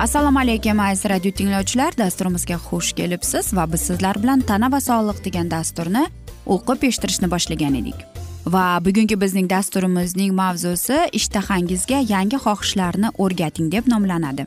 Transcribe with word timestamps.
assalomu 0.00 0.38
alaykum 0.38 0.80
aziz 0.80 1.04
radio 1.10 1.30
tinglovchilar. 1.30 1.92
Dasturimizga 1.98 2.54
xush 2.54 2.92
kelibsiz 2.92 3.54
va 3.56 3.66
biz 3.72 3.80
sizlar 3.80 4.22
bilan 4.22 4.40
tana 4.40 4.72
va 4.72 4.80
sog'liq 4.80 5.18
degan 5.24 5.50
dasturni 5.50 6.06
o'qib 6.46 6.86
eshittirishni 6.88 7.28
boshlagan 7.34 7.74
edik. 7.80 7.98
Va 8.54 8.64
bugungi 8.84 9.20
bizning 9.20 9.50
dasturimizning 9.50 10.32
mavzusi 10.40 10.96
ishtahangizga 11.18 11.98
yangi 12.14 12.38
xohishlarni 12.44 13.12
o'rgating 13.18 13.72
deb 13.72 13.92
nomlanadi. 13.92 14.46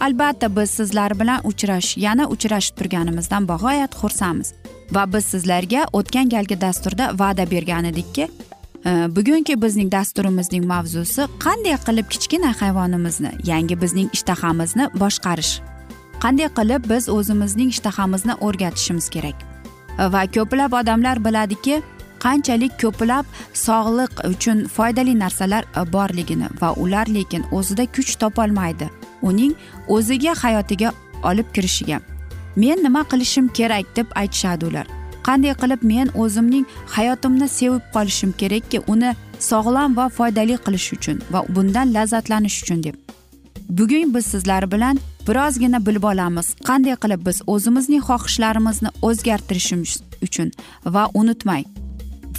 Albatta 0.00 0.56
biz 0.56 0.70
sizlar 0.70 1.20
bilan 1.20 1.40
uchrash 1.50 1.96
yana 2.06 2.28
uchrashib 2.34 2.78
turganimizdan 2.78 3.48
bag'oyat 3.50 3.98
xursandmiz. 4.00 4.52
Va 4.94 5.12
biz 5.12 5.24
sizlarga 5.32 5.88
o'tgan 5.92 6.30
galgi 6.34 6.60
dasturda 6.60 7.10
va'da 7.20 7.50
bergan 7.50 7.84
edikki 7.84 8.28
Э, 8.84 9.16
bugungi 9.16 9.62
bizning 9.62 9.90
dasturimizning 9.92 10.64
mavzusi 10.66 11.22
qanday 11.44 11.76
qilib 11.86 12.06
kichkina 12.12 12.52
hayvonimizni 12.60 13.32
yangi 13.44 13.80
bizning 13.82 14.08
ishtahamizni 14.16 14.84
boshqarish. 15.02 15.52
Qanday 16.22 16.48
qilib 16.58 16.82
biz 16.90 17.08
o'zimizning 17.08 17.68
ishtahamizni 17.74 18.34
o'rgatishimiz 18.46 19.08
kerak? 19.14 19.38
Va 20.14 20.22
ko'plab 20.34 20.72
odamlar 20.80 21.24
biladiki 21.24 21.82
qanchalik 22.24 22.72
ko'plab 22.82 23.24
sog'liq 23.64 24.12
uchun 24.32 24.58
foydali 24.76 25.14
narsalar 25.22 25.64
borligini 25.92 26.48
va 26.60 26.70
ular 26.84 27.06
lekin 27.16 27.42
o'zida 27.50 27.86
kuch 27.96 28.12
topolmaydi 28.22 28.90
uning 29.22 29.52
o'ziga 29.88 30.34
hayotiga 30.42 30.92
olib 31.30 31.48
kirishiga. 31.54 31.98
Men 32.56 32.78
nima 32.84 33.02
qilishim 33.10 33.48
kerak 33.58 33.96
deb 33.96 34.06
aytishadi 34.22 34.66
ular. 34.70 34.97
Qanday 35.28 35.54
qilib 35.62 35.82
men 35.92 36.08
o'zimning 36.22 36.64
hayotimni 36.96 37.48
sevib 37.58 37.84
qolishim 37.94 38.32
kerakki 38.40 38.78
uni 38.92 39.10
sog'lom 39.50 39.96
va 39.98 40.06
foydali 40.18 40.56
qilish 40.66 40.88
uchun 40.96 41.16
va 41.32 41.40
bundan 41.54 41.94
lazzatlanish 41.96 42.62
uchun 42.62 42.82
deb. 42.86 42.94
Bugun 43.78 44.14
biz 44.14 44.26
sizlar 44.26 44.70
bilan 44.72 45.00
birozgina 45.28 45.86
bilib 45.86 46.04
olamiz 46.12 46.46
qanday 46.68 46.96
qilib 47.02 47.26
biz 47.26 47.42
o'zimizning 47.54 48.02
xohishlarimizni 48.08 48.90
o'zgartirishimiz 49.08 49.92
uchun 50.26 50.48
va 50.94 51.02
unutmang 51.20 51.64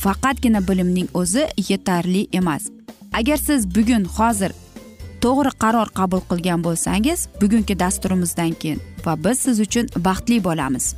faqatgina 0.04 0.62
bilimning 0.70 1.08
o'zi 1.14 1.44
yetarli 1.70 2.28
emas. 2.40 2.64
Agar 3.20 3.38
siz 3.38 3.62
bugun 3.76 4.04
hozir 4.18 4.52
to'g'ri 5.24 5.52
qaror 5.64 5.90
qabul 6.00 6.22
qilgan 6.30 6.64
bo'lsangiz 6.68 7.20
bugungi 7.42 7.80
dasturimizdan 7.84 8.54
keyin 8.62 8.80
va 9.06 9.14
biz 9.26 9.38
siz 9.46 9.60
uchun 9.66 9.86
baxtli 10.08 10.44
bo'lamiz. 10.48 10.96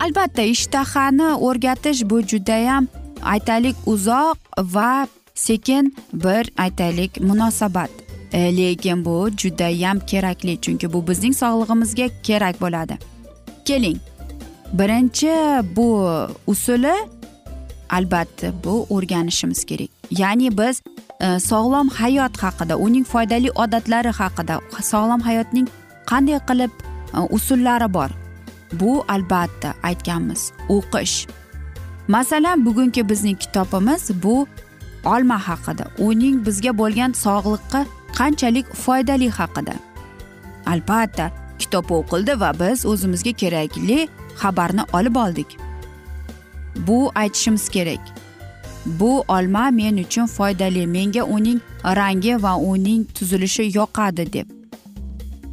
Albatta 0.00 0.42
ishtahani 0.42 1.28
o'rgatish 1.34 2.02
bu 2.10 2.22
judayam 2.22 2.86
aytaylik 3.22 3.76
uzoq 3.86 4.36
va 4.58 5.08
sekin 5.34 5.96
bir 6.12 6.50
aytaylik 6.58 7.20
munosabat. 7.20 7.90
E, 8.32 8.56
lekin 8.56 9.04
bu 9.04 9.30
judayam 9.36 10.00
kerakli 10.00 10.60
chunki 10.60 10.92
bu 10.92 11.08
bizning 11.08 11.34
sog'lig'imizga 11.34 12.08
kerak 12.22 12.60
bo'ladi. 12.60 12.98
Keling. 13.64 13.98
Birinchi 14.72 15.32
bu 15.76 15.88
usuli 16.46 16.94
albatta 17.90 18.46
bu 18.64 18.86
o'rganishimiz 18.90 19.64
kerak. 19.64 19.88
Ya'ni 20.10 20.58
biz 20.58 20.82
e, 21.20 21.40
sog'lom 21.40 21.88
hayot 21.88 22.36
haqida 22.42 22.76
uning 22.76 23.04
foydali 23.04 23.50
odatlari 23.50 24.08
haqida 24.08 24.60
sog'lom 24.82 25.20
hayotning 25.20 25.68
qanday 26.06 26.38
qilib 26.48 26.70
e, 27.14 27.18
usullari 27.30 27.94
bor? 27.94 28.27
Bu 28.72 29.04
albatta 29.08 29.74
aytganmiz 29.82 30.52
o'qish. 30.68 31.26
Masalan 32.08 32.66
bugungi 32.66 33.08
bizning 33.08 33.38
kitobimiz 33.38 34.10
bu 34.22 34.46
olma 35.04 35.48
haqida 35.48 35.84
uning 35.98 36.46
bizga 36.46 36.78
bo'lgan 36.78 37.12
sog'liqqa 37.12 37.86
qanchalik 38.18 38.74
foydali 38.74 39.30
haqida. 39.30 39.74
Albatta 40.66 41.30
kitob 41.58 41.90
o'qildi 41.90 42.40
va 42.40 42.52
biz 42.60 42.86
o'zimizga 42.86 43.32
kerakli 43.32 44.08
xabarni 44.42 44.84
olib 44.92 45.16
oldik. 45.16 45.56
Bu 46.86 47.12
aytishimiz 47.14 47.68
kerak. 47.68 48.00
Bu 48.86 49.24
olma 49.28 49.70
men 49.70 49.96
uchun 49.96 50.26
foydali 50.26 50.86
menga 50.86 51.22
uning 51.22 51.60
rangi 51.84 52.42
va 52.42 52.56
uning 52.56 53.06
tuzilishi 53.14 53.70
yoqadi 53.78 54.32
deb. 54.32 54.57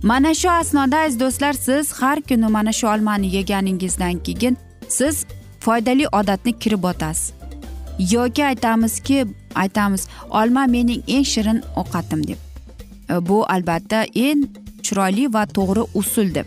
Mana 0.04 0.34
shu 0.34 0.50
asnoda 0.50 0.98
aziz 0.98 1.20
do'stlar 1.20 1.54
siz 1.54 1.92
har 1.92 2.22
kuni 2.22 2.48
mana 2.48 2.74
shu 2.74 2.88
olmani 2.88 3.36
yeganingizdan 3.36 4.24
keyin 4.24 4.58
siz 4.90 5.26
foydali 5.60 6.08
odatni 6.08 6.60
kirib 6.60 6.84
o'tasiz. 6.84 7.34
Yoki 8.12 8.46
aytamizki 8.46 9.26
aytamiz 9.56 10.08
olma 10.30 10.68
mening 10.68 11.04
eng 11.08 11.26
shirin 11.26 11.64
ovqatim 11.76 12.28
deb. 12.28 12.38
E, 13.10 13.28
bu 13.28 13.46
albatta 13.46 14.04
eng 14.16 14.44
chiroyli 14.84 15.34
va 15.34 15.44
to'g'ri 15.46 15.84
usul 15.94 16.36
deb. 16.36 16.46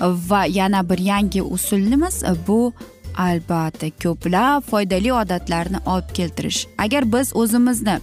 Va 0.00 0.44
yana 0.44 0.88
bir 0.90 0.98
yangi 0.98 1.42
usulimiz 1.42 2.22
e, 2.24 2.32
bu 2.46 2.72
albatta 3.16 3.90
ko'plab 4.02 4.62
foydali 4.70 5.12
odatlarni 5.12 5.78
olib 5.86 6.14
keltirish. 6.14 6.66
Agar 6.78 7.12
biz 7.12 7.36
o'zimizni 7.36 7.98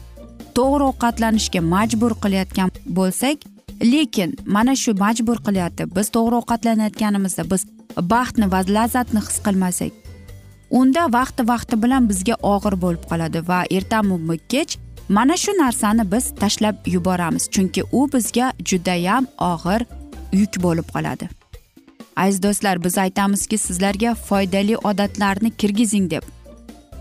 to'g'ri 0.56 0.84
ovqatlanishga 0.92 1.62
majbur 1.74 2.12
qilayotgan 2.24 2.70
bo'lsak 2.98 3.51
lekin 3.82 4.36
mana 4.46 4.76
shu 4.76 4.94
majbur 4.94 5.38
qilyapti. 5.48 5.96
Biz 5.96 6.08
to'g'ri 6.16 6.36
ovqatlanayotganimizda 6.42 7.44
biz 7.52 7.66
baxtni 8.14 8.52
va 8.52 8.60
lazzatni 8.78 9.20
his 9.28 9.38
qilmasak 9.46 9.92
unda 10.72 11.14
vaqti 11.14 11.48
vaqti 11.48 11.76
bilan 11.84 12.10
bizga 12.10 12.36
og'ir 12.54 12.76
bo'lib 12.84 13.04
qoladi 13.12 13.40
va 13.48 13.60
ertami 13.78 14.38
kech 14.54 14.78
mana 15.10 15.38
shu 15.44 15.52
narsani 15.52 16.12
biz 16.12 16.26
tashlab 16.42 16.76
yuboramiz. 16.86 17.50
Chunki 17.54 17.84
u 17.92 18.02
bizga 18.14 18.54
judayam 18.70 19.28
og'ir 19.52 19.82
yuk 20.34 20.54
bo'lib 20.66 20.88
qoladi. 20.94 21.30
Aziz 22.16 22.44
do'stlar 22.44 22.84
biz 22.84 22.98
aytamizki 22.98 23.58
sizlarga 23.58 24.16
foydali 24.16 24.78
odatlarni 24.78 25.50
kirgizing 25.52 26.12
deb. 26.12 26.24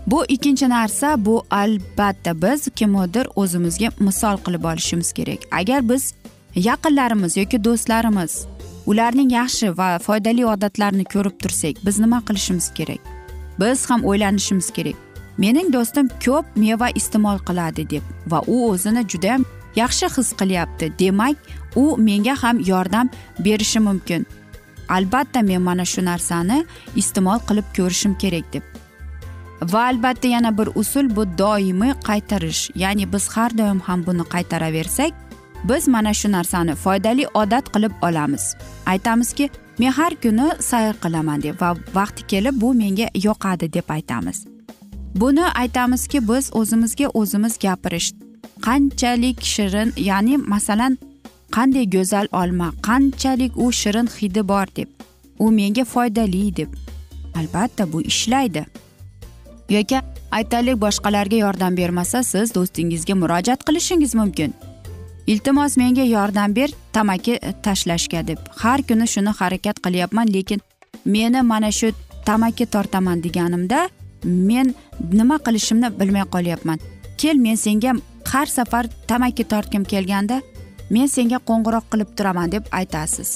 Bu 0.07 0.25
ikkinchi 0.25 0.69
narsa 0.69 1.25
bu 1.25 1.43
albatta 1.51 2.41
biz 2.41 2.69
kimnidir 2.75 3.27
o'zimizga 3.35 3.89
misol 3.99 4.37
qilib 4.45 4.63
olishimiz 4.63 5.13
kerak. 5.13 5.39
Agar 5.51 5.89
biz 5.89 6.13
yaqinlarimiz 6.55 7.37
yoki 7.37 7.63
do'stlarimiz 7.63 8.45
ularning 8.85 9.31
yaxshi 9.31 9.77
va 9.77 9.99
foydali 9.99 10.45
odatlarini 10.45 11.05
ko'rib 11.13 11.37
tursak 11.43 11.85
biz 11.85 11.99
nima 11.99 12.19
qilishimiz 12.27 12.73
kerak? 12.73 12.99
Biz 13.59 13.89
ham 13.89 14.03
o'ylanishimiz 14.05 14.71
kerak. 14.71 14.95
Mening 15.37 15.73
do'stim 15.73 16.09
ko'p 16.25 16.45
meva 16.55 16.89
iste'mol 16.95 17.39
qiladi 17.47 17.89
deb 17.89 18.03
va 18.27 18.41
u 18.47 18.57
o'zini 18.69 19.03
judayam 19.07 19.45
yaxshi 19.75 20.09
his 20.17 20.33
qilyapti 20.39 20.91
demak 20.99 21.37
u 21.75 21.97
menga 21.97 22.35
ham 22.43 22.59
yordam 22.59 23.09
berishi 23.39 23.79
mumkin. 23.79 24.25
Albatta 24.89 25.41
men 25.41 25.61
mana 25.61 25.85
shu 25.85 26.01
narsani 26.01 26.65
iste'mol 26.95 27.39
qilib 27.47 27.67
ko'rishim 27.77 28.17
kerak 28.17 28.53
deb. 28.53 28.63
Va 29.61 29.87
albatta 29.87 30.27
yana 30.27 30.57
bir 30.57 30.69
usul 30.75 31.15
bu 31.15 31.23
doimiy 31.37 31.93
qaytarish 32.07 32.71
ya'ni 32.75 33.13
biz 33.13 33.27
har 33.27 33.57
doim 33.57 33.79
ham 33.79 34.05
buni 34.05 34.23
qaytaraversak 34.33 35.13
biz 35.63 35.87
mana 35.87 36.13
shu 36.13 36.31
narsani 36.31 36.75
foydali 36.75 37.27
odat 37.33 37.65
qilib 37.73 37.91
olamiz. 38.01 38.55
Aytamizki 38.85 39.49
men 39.79 39.91
har 39.91 40.15
kuni 40.23 40.47
sayr 40.59 40.93
qilaman 41.03 41.43
deb 41.43 41.61
va 41.61 41.75
vaqti 41.93 42.27
kelib 42.27 42.61
bu 42.61 42.73
menga 42.73 43.07
yoqadi 43.27 43.73
deb 43.73 43.89
aytamiz. 43.89 44.45
Buni 45.15 45.45
aytamizki 45.61 46.27
biz 46.29 46.49
o'zimizga 46.53 47.07
o'zimiz 47.07 47.57
gapirish 47.59 48.11
qanchalik 48.65 49.41
shirin 49.53 49.93
ya'ni 49.97 50.37
masalan 50.37 50.97
qanday 51.55 51.85
go'zal 51.95 52.27
olma 52.31 52.71
qanchalik 52.87 53.51
u 53.57 53.71
shirin 53.71 54.07
hidi 54.17 54.47
bor 54.47 54.67
deb 54.75 54.89
u 55.39 55.51
menga 55.51 55.85
foydali 55.85 56.55
deb. 56.55 56.69
Albatta 57.35 57.93
bu 57.93 58.01
ishlaydi. 58.01 58.65
Yoki 59.69 59.99
aytaylik 60.31 60.81
boshqalarga 60.81 61.35
yordam 61.35 61.77
bermasa 61.77 62.23
siz 62.23 62.55
do'stingizga 62.55 63.15
murojaat 63.15 63.65
qilishingiz 63.67 64.15
mumkin. 64.15 64.53
Iltimos 65.31 65.77
menga 65.77 66.03
yordam 66.03 66.53
ber 66.55 66.69
tamaki 66.93 67.37
tashlashga 67.63 68.21
deb. 68.27 68.39
Har 68.61 68.79
kuni 68.87 69.07
shuni 69.13 69.31
harakat 69.39 69.77
qilyapman 69.85 70.27
lekin 70.35 70.59
meni 71.05 71.41
mana 71.51 71.71
shu 71.71 71.91
tamaki 72.25 72.65
tortaman 72.73 73.21
deganimda 73.25 73.79
men 74.23 74.73
nima 75.19 75.37
qilishimni 75.45 75.89
bilmay 75.99 76.25
qolyapman. 76.35 76.79
Kel 77.17 77.37
men 77.45 77.57
senga 77.65 77.93
har 78.31 78.47
safar 78.55 78.85
tamaki 79.07 79.43
tortgim 79.51 79.83
kelganda 79.93 80.41
men 80.89 81.07
senga 81.15 81.39
qo'ng'iroq 81.49 81.85
qilib 81.91 82.09
turaman 82.17 82.51
deb 82.51 82.63
aytasiz. 82.79 83.29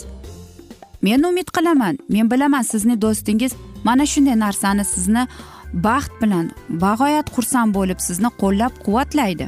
Men 1.01 1.23
umid 1.29 1.47
qilaman 1.55 1.99
men 2.09 2.31
bilaman 2.31 2.63
sizni 2.71 2.95
do'stingiz 3.03 3.53
mana 3.87 4.05
shunday 4.11 4.35
narsani 4.45 4.85
sizni 4.93 5.23
baxt 5.87 6.11
bilan 6.21 6.51
bag'oyat 6.83 7.31
xursand 7.35 7.75
bo'lib 7.77 7.99
sizni 8.07 8.29
qo'llab 8.41 8.73
quvvatlaydi 8.85 9.47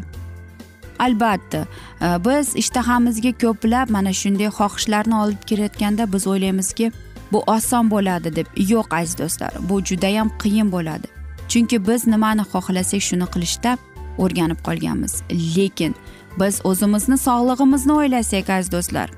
albatta. 0.99 1.65
Biz 2.01 2.55
ishtahamizga 2.55 3.31
ko'plab 3.43 3.89
mana 3.89 4.13
shunday 4.21 4.49
xohishlarni 4.59 5.15
olib 5.23 5.41
kelayotganda 5.49 6.13
biz 6.13 6.27
o'ylaymizki 6.27 6.91
bu 7.31 7.43
oson 7.55 7.91
bo'ladi 7.91 8.35
deb. 8.35 8.47
Yo'q 8.71 8.95
aziz 8.99 9.17
do'stlar 9.17 9.51
bu 9.69 9.81
judayam 9.89 10.29
qiyin 10.43 10.71
bo'ladi. 10.71 11.07
Chunki 11.51 11.87
biz 11.87 12.07
nimani 12.07 12.43
xohlasak 12.53 13.01
shuni 13.09 13.27
qilishda 13.33 13.77
o'rganib 14.17 14.59
qolganmiz. 14.67 15.13
Lekin 15.55 15.95
biz 16.39 16.61
o'zimizni 16.63 17.17
sog'lig'imizni 17.27 17.93
o'ylasak 17.99 18.49
aziz 18.49 18.71
do'stlar 18.71 19.09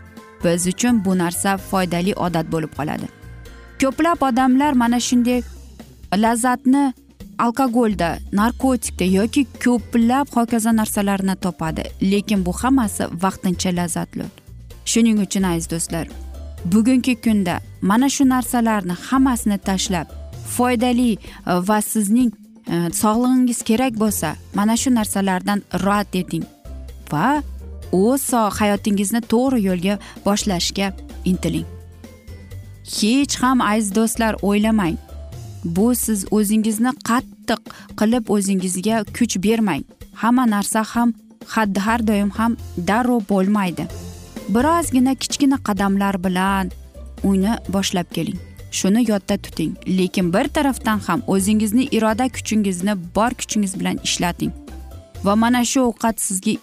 biz 0.44 0.68
uchun 0.68 1.06
bu 1.06 1.18
narsa 1.18 1.58
foydali 1.58 2.14
odat 2.16 2.52
bo'lib 2.52 2.72
qoladi. 2.78 3.08
Ko'plab 3.82 4.22
odamlar 4.30 4.74
mana 4.74 5.00
shunday 5.00 5.42
lazzatni 6.16 6.94
alkogolda 7.46 8.10
narkotikda 8.40 9.06
yoki 9.18 9.46
ko'plab 9.64 10.28
hokazo 10.36 10.72
narsalarni 10.80 11.36
topadi. 11.36 11.84
Lekin 12.12 12.46
bu 12.46 12.54
hammasi 12.62 13.04
vaqtincha 13.24 13.76
lazzatli. 13.76 14.26
Shuning 14.86 15.18
uchun 15.26 15.44
aziz 15.44 15.70
do'stlar 15.72 16.08
bugungi 16.66 17.16
kunda 17.16 17.60
mana 17.82 18.10
shu 18.10 18.30
narsalarni 18.30 18.94
hammasini 18.94 19.58
tashlab 19.58 20.08
foydali 20.56 21.12
e, 21.14 21.18
va 21.68 21.82
sizning 21.82 22.32
e, 22.68 22.76
sog'lig'ingiz 23.02 23.64
kerak 23.70 23.94
bo'lsa 24.04 24.36
mana 24.54 24.78
shu 24.78 24.90
narsalardan 24.96 25.62
rad 25.86 26.16
eting 26.22 26.44
va 27.12 27.42
o'z 27.92 28.32
hayotingizni 28.60 29.22
to'g'ri 29.34 29.60
yo'lga 29.70 30.00
boshlashga 30.26 30.88
intiling. 31.26 31.68
Hech 32.96 33.36
ham 33.42 33.62
aziz 33.62 33.96
do'stlar 33.96 34.34
o'ylamang. 34.42 34.98
Bu 35.66 35.96
siz 35.96 36.26
o'zingizni 36.32 36.92
qattiq 37.10 37.62
qilib 38.00 38.30
o'zingizga 38.36 39.04
kuch 39.18 39.36
bermang. 39.44 39.84
Hamma 40.22 40.46
narsa 40.50 40.84
ham 40.84 41.14
har 41.86 42.08
doim 42.08 42.30
ham 42.30 42.58
darrov 42.78 43.22
bo'lmaydi. 43.30 43.88
Birozgina 44.50 45.16
kichkina 45.16 45.58
qadamlar 45.68 46.24
bilan 46.24 46.72
uni 47.24 47.54
boshlab 47.74 48.08
keling. 48.16 48.40
Shuni 48.72 49.12
yodda 49.12 49.38
tuting. 49.38 49.74
Lekin 49.88 50.34
bir 50.34 50.48
tarafdan 50.48 51.00
ham 51.00 51.22
o'zingizni 51.28 51.84
iroda 51.92 52.30
kuchingizni 52.30 52.94
bor 53.16 53.32
kuchingiz 53.40 53.80
bilan 53.80 53.98
ishlating. 54.04 54.52
Va 55.24 55.36
mana 55.36 55.66
shu 55.66 55.80
ovqat 55.90 56.22
sizga 56.28 56.54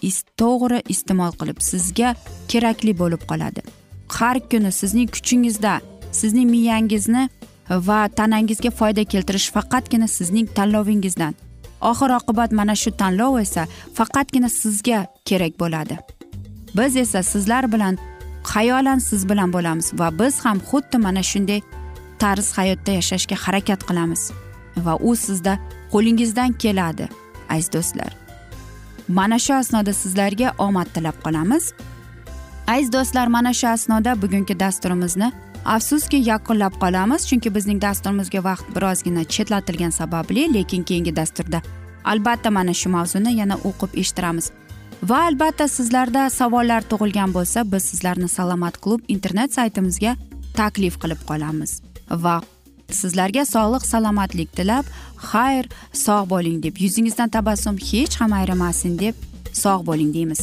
to'g'ri 0.40 0.78
iste'mol 0.92 1.32
qilib 1.40 1.58
sizga 1.70 2.14
kerakli 2.48 2.92
bo'lib 2.98 3.22
qoladi. 3.30 3.60
Har 4.08 4.36
kuni 4.50 4.72
sizning 4.72 5.08
kuchingizda 5.14 5.80
sizning 6.12 6.48
miyangizni 6.50 7.28
va 7.70 8.08
tanangizga 8.08 8.70
foyda 8.70 9.04
keltirish 9.04 9.50
faqatgina 9.50 10.08
sizning 10.08 10.48
tanlovingizdan. 10.54 11.34
Oxir 11.80 12.10
oqibat 12.18 12.52
mana 12.52 12.74
shu 12.74 12.90
tanlov 12.90 13.40
esa 13.40 13.66
faqatgina 13.94 14.48
sizga 14.48 15.06
kerak 15.24 15.60
bo'ladi. 15.60 15.98
Biz 16.76 16.96
esa 16.96 17.22
sizlar 17.22 17.72
bilan 17.72 17.98
xayolan 18.52 18.98
siz 18.98 19.28
bilan 19.28 19.52
bo'lamiz 19.52 19.92
va 19.98 20.18
biz 20.18 20.44
ham 20.44 20.58
xuddi 20.68 20.98
mana 20.98 21.22
shunday 21.22 21.60
tarz 22.18 22.52
hayotda 22.58 22.92
yashashga 22.92 23.36
harakat 23.44 23.80
qilamiz 23.88 24.22
va 24.76 24.94
u 25.08 25.16
sizda 25.16 25.58
qo'lingizdan 25.92 26.52
keladi 26.62 27.08
aziz 27.48 27.72
do'stlar. 27.72 28.12
Mana 29.08 29.38
shu 29.38 29.54
asnoda 29.54 29.92
sizlarga 29.92 30.48
omad 30.58 30.88
tilab 30.94 31.16
qolamiz. 31.24 31.64
Aziz 32.66 32.92
do'stlar 32.92 33.26
mana 33.26 33.52
shu 33.52 33.68
asnoda 33.68 34.22
bugungi 34.22 34.60
dasturimizni 34.60 35.32
afsuski 35.74 36.18
yakunlab 36.30 36.74
qolamiz 36.82 37.26
chunki 37.28 37.54
bizning 37.56 37.80
dasturimizga 37.82 38.40
vaqt 38.44 38.66
birozgina 38.76 39.24
chetlatilgani 39.24 39.92
sababli 39.92 40.46
lekin 40.54 40.82
keyingi 40.88 41.16
dasturda 41.16 41.60
albatta 42.12 42.50
mana 42.50 42.74
shu 42.80 42.88
mavzuni 42.96 43.32
yana 43.40 43.56
o'qib 43.68 43.98
eshittiramiz. 44.00 44.50
Va 45.10 45.18
albatta 45.28 45.68
sizlarda 45.68 46.22
savollar 46.30 46.82
tug'ilgan 46.90 47.34
bo'lsa 47.36 47.64
biz 47.72 47.88
sizlarni 47.90 48.28
salomat 48.28 48.78
klub 48.84 49.00
internet 49.14 49.52
saytimizga 49.58 50.16
taklif 50.60 51.00
qilib 51.02 51.20
qolamiz. 51.30 51.80
Va 52.24 52.36
sizlarga 53.00 53.44
sog'lik 53.54 53.84
salomatlik 53.92 54.52
tilab 54.58 54.84
xayr 55.30 55.64
sog' 56.04 56.30
bo'ling 56.34 56.62
deb 56.66 56.78
yuzingizdan 56.84 57.34
tabassum 57.36 57.82
hech 57.90 58.20
ham 58.20 58.38
ayrimasin 58.40 58.98
deb 59.04 59.14
sog' 59.62 59.84
bo'ling 59.90 60.14
deymiz. 60.16 60.42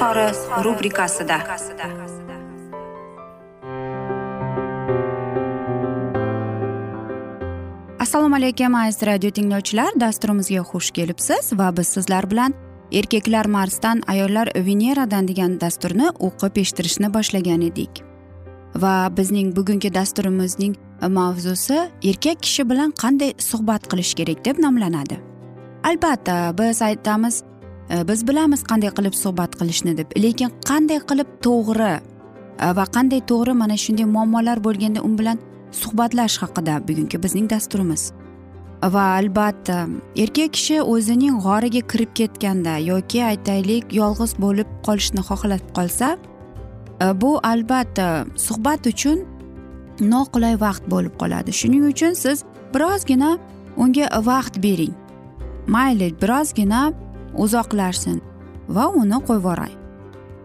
izhori 0.00 0.64
rubrikasida. 0.64 1.36
Assalomu 8.00 8.36
alaykum 8.36 8.74
aziz 8.74 9.02
radio 9.02 9.30
tinglovchilar. 9.30 9.92
Dasturimizga 10.00 10.62
xush 10.70 10.90
kelibsiz 10.90 11.52
va 11.52 11.76
biz 11.76 11.88
sizlar 11.88 12.30
bilan 12.30 12.54
erkaklar 12.92 13.46
marsdan 13.46 14.02
ayollar 14.06 14.48
veneradan 14.54 15.28
degan 15.28 15.60
dasturni 15.60 16.08
o'qib 16.18 16.56
eshittirishni 16.62 17.14
boshlagan 17.14 17.60
edik. 17.60 18.02
Va 18.74 19.12
bizning 19.16 19.56
bugungi 19.56 19.94
dasturimizning 19.94 20.76
mavzusi 21.08 21.78
erkak 22.02 22.42
kishi 22.42 22.68
bilan 22.70 22.96
qanday 23.02 23.34
suhbat 23.38 23.92
qilish 23.92 24.14
kerak 24.14 24.44
deb 24.44 24.58
nomlanadi. 24.58 25.20
Albatta 25.84 26.58
biz 26.58 26.82
aytamiz 26.82 27.42
Э, 27.90 28.08
biz 28.08 28.28
bilamiz 28.28 28.62
qanday 28.70 28.90
qilib 28.94 29.14
suhbat 29.14 29.56
qilishni 29.60 29.96
deb. 29.98 30.12
Lekin 30.24 30.50
qanday 30.68 31.00
qilib 31.10 31.30
to'g'ri 31.46 31.94
e, 31.96 32.66
va 32.78 32.84
qanday 32.96 33.20
to'g'ri 33.30 33.54
mana 33.62 33.76
shunday 33.84 34.06
muammolar 34.14 34.58
bo'lganda 34.66 35.00
u 35.08 35.10
bilan 35.18 35.38
suhbatlash 35.82 36.36
haqida 36.42 36.74
bugungi 36.88 37.22
bizning 37.24 37.50
dasturimiz. 37.50 38.12
Va 38.94 39.04
albatta 39.18 39.78
erkak 40.22 40.54
kishi 40.56 40.76
o'zining 40.92 41.42
g'origa 41.46 41.82
kirib 41.90 42.14
ketganda 42.20 42.76
yoki 42.90 43.24
aytaylik 43.32 43.84
yolg'iz 44.00 44.32
bo'lib 44.44 44.68
qolishni 44.86 45.26
xohlab 45.28 45.66
qolsa 45.78 46.14
e, 46.14 47.06
bu 47.20 47.30
albatta 47.52 48.08
suhbat 48.46 48.86
uchun 48.92 49.18
noqulay 50.14 50.54
vaqt 50.66 50.84
bo'lib 50.94 51.14
qoladi. 51.22 51.50
Shuning 51.60 51.84
uchun 51.92 52.14
siz 52.24 52.46
birozgina 52.74 53.36
unga 53.82 54.06
vaqt 54.32 54.62
bering. 54.62 54.94
Mayli 55.74 56.14
birozgina 56.22 56.82
uzoqlashsin 57.34 58.18
va 58.68 58.88
uni 58.88 59.18
qo'yib 59.26 59.40
yuboray 59.40 59.80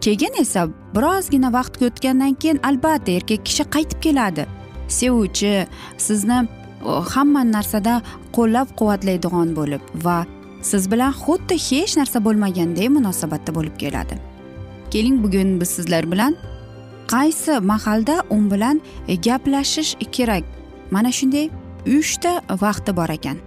keyin 0.06 0.34
esa 0.40 0.68
birozgina 0.94 1.52
vaqt 1.52 1.82
o'tgandan 1.86 2.34
keyin 2.42 2.58
albatta 2.68 3.10
erkak 3.18 3.40
kishi 3.48 3.64
qaytib 3.74 3.98
keladi. 4.06 4.46
Sevuvchi 4.98 5.66
sizni 6.06 6.38
hamma 7.12 7.42
narsada 7.56 7.94
qo'llab 8.36 8.68
quvvatlaydigan 8.78 9.48
bo'lib 9.58 9.82
va 10.06 10.18
siz 10.70 10.90
bilan 10.92 11.12
xuddi 11.22 11.56
hech 11.68 11.96
narsa 12.00 12.18
bo'lmaganday 12.26 12.88
munosabatda 12.96 13.54
bo'lib 13.58 13.76
keladi. 13.82 14.14
Keling 14.92 15.16
bugun 15.24 15.60
biz 15.60 15.70
sizlar 15.76 16.04
bilan 16.12 16.32
qaysi 17.14 17.60
mahalda 17.72 18.16
u 18.36 18.38
bilan 18.52 18.80
gaplashish 19.26 19.92
kerak? 20.16 20.44
Mana 20.90 21.10
shunday 21.18 21.50
uchta 21.98 22.32
vaqti 22.64 22.96
bor 22.98 23.10
ekan. 23.18 23.38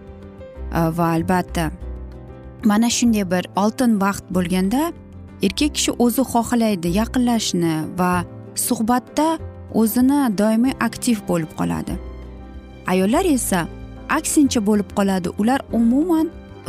Va 0.97 1.05
albatta 1.15 1.71
mana 2.65 2.89
shunday 2.89 3.25
bir 3.31 3.43
oltin 3.55 4.01
vaqt 4.01 4.25
bo'lganda 4.35 4.81
erkak 5.45 5.71
kishi 5.75 5.91
o'zi 6.05 6.23
xohlaydi 6.33 6.87
yaqinlashishni 6.99 7.73
va 7.99 8.11
suhbatda 8.67 9.27
o'zini 9.81 10.19
doimiy 10.41 10.73
aktiv 10.87 11.17
bo'lib 11.29 11.51
qoladi. 11.59 11.93
Ayollar 12.91 13.25
esa 13.25 13.67
aksincha 14.09 14.59
bo'lib 14.69 14.89
qoladi. 14.97 15.29
Ular 15.41 15.61
umuman 15.79 16.27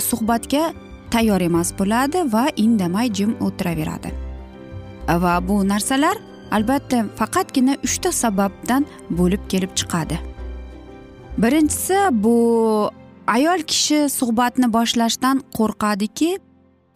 suhbatga 0.09 0.73
tayyor 1.11 1.41
emas 1.41 1.73
bo'ladi 1.79 2.19
va 2.33 2.45
indamay 2.57 3.09
jim 3.13 3.33
o'tiraveradi. 3.47 4.11
Va 5.25 5.35
bu 5.49 5.57
narsalar 5.69 6.17
albatta 6.57 7.05
faqatgina 7.19 7.75
uchta 7.87 8.13
sababdan 8.13 8.87
bo'lib 9.19 9.43
kelib 9.49 9.73
chiqadi. 9.79 10.17
Birinchisi 11.43 11.99
bu 12.13 12.37
ayol 13.37 13.63
kishi 13.71 14.09
suhbatni 14.19 14.67
boshlashdan 14.77 15.43
qo'rqadiki 15.57 16.31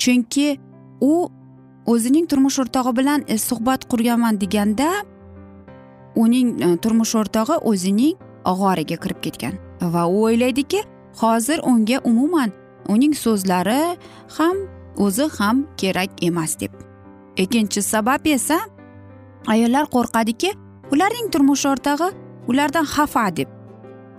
chunki 0.03 0.49
u 1.00 1.12
o'zining 1.93 2.26
turmush 2.31 2.59
o'rtog'i 2.62 2.93
bilan 2.99 3.25
e, 3.29 3.38
suhbat 3.38 3.87
qurganman 3.91 4.41
deganda 4.43 4.88
uning 6.23 6.49
e, 6.67 6.76
turmush 6.83 7.14
o'rtog'i 7.21 7.59
o'zining 7.71 8.17
g'origa 8.61 8.97
kirib 9.03 9.21
ketgan. 9.26 9.55
Va 9.95 10.07
u 10.07 10.25
o'ylaydiki 10.29 10.81
hozir 11.21 11.59
unga 11.71 12.00
umuman 12.11 12.50
uning 12.95 13.14
so'zlari 13.25 13.97
ham 14.38 14.57
o'zi 15.07 15.29
ham 15.38 15.67
kerak 15.81 16.11
emas 16.29 16.59
deb. 16.61 16.73
Ikkinchi 17.37 17.83
sabab 17.83 18.26
esa 18.26 18.59
ayollar 19.47 19.85
qo'rqadiki 19.95 20.50
ularning 20.93 21.31
turmush 21.33 21.67
o'rtog'i 21.73 22.11
ulardan 22.50 22.87
xafa 22.95 23.26
deb. 23.37 23.49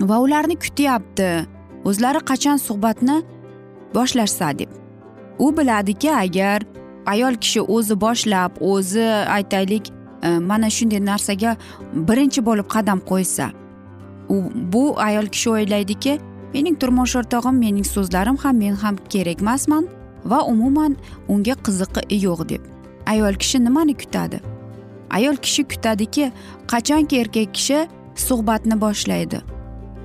Va 0.09 0.17
ularni 0.25 0.55
kutyapti. 0.63 1.54
O'zlari 1.85 2.21
qachon 2.29 2.57
suhbatni 2.67 3.17
boshlashsa 3.95 4.59
deb. 4.59 4.69
U 5.39 5.57
biladiki 5.57 6.11
agar 6.11 6.63
ayol 7.05 7.35
kishi 7.43 7.61
o'zi 7.61 8.01
boshlab 8.01 8.51
o'zi 8.61 9.05
aytaylik 9.37 9.91
e, 10.23 10.29
mana 10.39 10.69
shunday 10.69 11.01
narsaga 11.11 11.57
birinchi 11.93 12.45
bo'lib 12.45 12.67
qadam 12.75 12.99
qo'ysa 13.11 13.51
u 14.29 14.35
bu 14.73 14.99
ayol 15.07 15.27
kishi 15.27 15.49
o'ylaydiki 15.49 16.19
mening 16.53 16.79
turmush 16.81 17.15
o'rtog'im 17.19 17.55
mening 17.65 17.87
so'zlarim 17.95 18.37
ham 18.43 18.57
men 18.63 18.75
ham 18.83 18.95
kerak 19.09 19.41
emasman 19.41 19.87
va 20.25 20.39
umuman 20.53 20.95
unga 21.27 21.55
qiziqi 21.65 22.01
yo'q 22.25 22.49
deb. 22.49 22.61
Ayol 23.05 23.33
kishi 23.41 23.63
nimani 23.65 23.93
kutadi? 24.01 24.39
Ayol 25.09 25.35
kishi 25.35 25.63
kutadiki 25.71 26.31
qachonki 26.71 27.19
erkak 27.21 27.53
kishi 27.53 27.87
suhbatni 28.27 28.81
boshlaydi. 28.81 29.54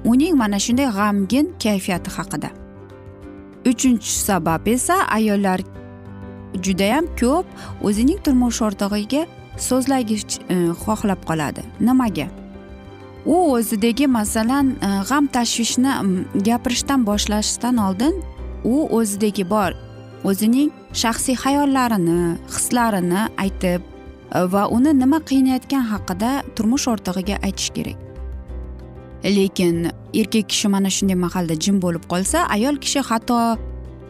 Uning 0.04 0.36
mana 0.36 0.58
shunday 0.58 0.88
g'amgin 0.98 1.52
kayfiyati 1.62 2.10
haqida. 2.16 2.50
Uchinchi 3.64 4.12
sabab 4.26 4.68
esa 4.68 4.96
ayollar 5.16 5.60
judayam 6.64 7.06
ko'p 7.20 7.46
o'zining 7.82 8.18
turmush 8.24 8.60
o'rtog'iga 8.66 9.26
so'zlagich 9.68 10.40
e, 10.48 10.56
xohlab 10.82 11.20
qoladi. 11.28 11.62
Nimaga? 11.80 12.26
U 13.26 13.36
o'zidagi 13.56 14.06
masalan 14.06 14.74
e, 14.80 14.90
g'am 15.08 15.28
tashvishni 15.36 15.92
gapirishdan 16.48 17.06
boshlashdan 17.06 17.76
oldin 17.86 18.14
u 18.64 18.76
o'zidagi 18.98 19.44
bor 19.54 19.72
o'zining 20.24 20.70
shaxsiy 21.02 21.36
hayollarini 21.44 22.20
hislarini 22.54 23.22
aytib 23.44 23.80
e, 24.34 24.38
va 24.52 24.68
uni 24.76 24.92
nima 25.02 25.18
qiynayotgani 25.30 25.92
haqida 25.94 26.30
turmush 26.56 26.88
o'rtog'iga 26.92 27.36
aytish 27.46 27.70
kerak. 27.76 28.09
Lekin 29.24 29.90
erkak 30.14 30.48
kishi 30.48 30.68
mana 30.68 30.90
shunday 30.90 31.14
mahalda 31.14 31.54
jim 31.60 31.80
bo'lib 31.82 32.04
qolsa 32.12 32.46
ayol 32.56 32.76
kishi 32.76 33.00
hatto 33.00 33.36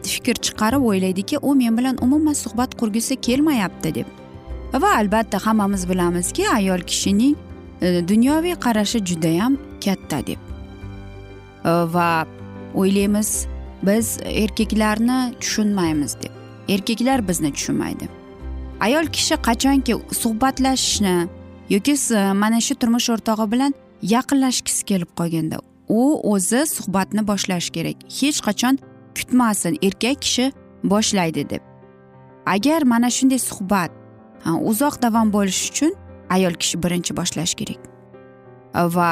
fikr 0.03 0.35
chiqarib 0.45 0.83
o'ylaydiki 0.89 1.37
u 1.41 1.55
men 1.55 1.77
bilan 1.77 1.97
umuman 2.01 2.33
suhbat 2.33 2.75
qurgisi 2.79 3.15
kelmayapti 3.15 3.95
deb. 3.95 4.05
Va 4.73 4.95
albatta 4.95 5.37
hammamiz 5.45 5.89
bilamizki 5.89 6.49
ayol 6.49 6.81
kishining 6.81 7.35
e, 7.81 8.07
dunyoviy 8.07 8.55
qarashi 8.55 9.05
judayam 9.05 9.57
katta 9.85 10.27
deb. 10.27 10.39
E, 11.65 11.71
va 11.95 12.25
o'ylaymiz 12.75 13.47
biz 13.83 14.17
erkaklarni 14.25 15.33
tushunmaymiz 15.41 16.15
deb. 16.23 16.33
Erkaklar 16.69 17.27
bizni 17.27 17.53
tushunmaydi. 17.53 18.09
Ayol 18.79 19.05
kishi 19.05 19.35
qachonki 19.35 19.93
suhbatlashishni 20.21 21.27
yoki 21.69 21.95
mana 22.33 22.61
shu 22.61 22.75
turmush 22.75 23.09
o'rtog'i 23.09 23.51
bilan 23.51 23.73
yaqinlashgisi 24.01 24.85
kelib 24.85 25.11
qolganda 25.19 25.59
u 25.89 26.33
o'zi 26.33 26.65
suhbatni 26.65 27.21
boshlashi 27.27 27.71
kerak. 27.71 27.97
Hech 28.19 28.39
qachon 28.47 28.79
kutmasin 29.17 29.77
erkak 29.81 30.21
kishi 30.21 30.51
boshlaydi 30.83 31.49
deb. 31.49 31.61
Agar 32.45 32.81
mana 32.83 33.09
shunday 33.09 33.39
suhbat 33.39 33.91
uzoq 34.71 35.01
davom 35.01 35.33
bo'lishi 35.33 35.71
uchun 35.71 35.91
ayol 36.29 36.53
kishi 36.61 36.83
birinchi 36.83 37.13
boshlashi 37.19 37.55
kerak. 37.61 37.81
Va 38.95 39.11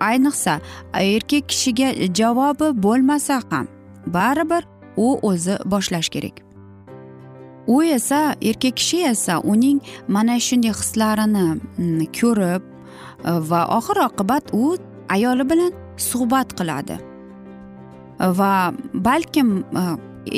ayniqsa 0.00 0.60
erkak 0.94 1.48
kishiga 1.48 1.88
javobi 2.18 2.68
bo'lmasa 2.84 3.42
ham 3.50 3.66
baribir 4.06 4.62
u 4.96 5.18
o'zi 5.22 5.54
boshlashi 5.64 6.10
kerak. 6.10 6.36
U 7.66 7.82
esa 7.82 8.34
erkak 8.42 8.76
kishi 8.76 8.98
esa 9.12 9.40
uning 9.40 9.80
mana 10.08 10.40
shunday 10.40 10.72
hislarini 10.80 11.46
mm, 11.78 12.04
ko'rib 12.18 12.62
E, 13.24 13.30
va 13.50 13.66
oxir 13.78 13.98
oqibat 14.06 14.50
u 14.52 14.76
ayoli 15.08 15.50
bilan 15.50 15.72
suhbat 15.96 16.54
qiladi. 16.58 16.98
E, 18.20 18.26
va 18.38 18.72
balkim 18.94 19.64
e, 19.82 19.82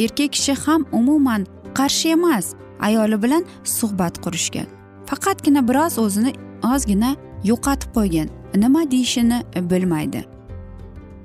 erkak 0.04 0.32
kishi 0.32 0.54
ham 0.64 0.86
umuman 0.92 1.46
qarshi 1.74 2.08
emas 2.16 2.54
ayoli 2.80 3.22
bilan 3.22 3.44
suhbat 3.64 4.20
qurishga. 4.24 4.64
Faqatgina 5.06 5.62
biroz 5.68 5.98
o'zini 5.98 6.32
ozgina 6.74 7.16
yo'qotib 7.44 7.90
qo'ygan. 7.96 8.28
Nima 8.54 8.90
deyishini 8.90 9.42
bilmaydi. 9.70 10.24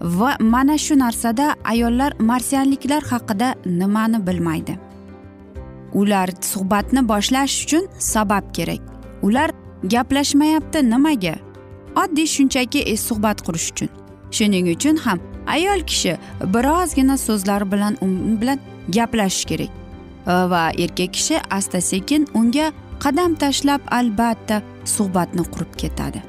Va 0.02 0.38
mana 0.40 0.78
shu 0.78 1.00
narsada 1.00 1.56
ayollar 1.64 2.12
marsianliklar 2.20 3.04
haqida 3.12 3.56
nimani 3.66 4.28
bilmaydi. 4.28 4.78
Ular 5.94 6.30
suhbatni 6.42 7.02
boshlash 7.12 7.56
uchun 7.66 7.88
sabab 8.00 8.54
kerak. 8.54 8.82
Ular 9.22 9.50
gaplashmayapti 9.84 10.90
nimaga? 10.90 11.36
Oddiy 11.96 12.28
shunchaki 12.36 12.80
e, 12.92 12.98
suhbat 12.98 13.42
qurish 13.46 13.72
uchun. 13.72 13.90
Shuning 14.32 14.68
uchun 14.76 14.98
ham 15.06 15.20
ayol 15.48 15.82
kishi 15.90 16.18
birozgina 16.54 17.18
so'zlar 17.18 17.72
bilan 17.72 17.98
u 18.06 18.08
bilan 18.42 18.60
gaplashish 18.96 19.46
kerak. 19.50 19.72
E, 20.28 20.34
va 20.52 20.64
erkak 20.84 21.14
kishi 21.14 21.40
asta 21.50 21.82
sekin 21.82 22.28
unga 22.34 22.72
qadam 23.04 23.36
tashlab 23.44 23.82
albatta 24.00 24.62
suhbatni 24.96 25.44
qurib 25.54 25.72
ketadi. 25.82 26.22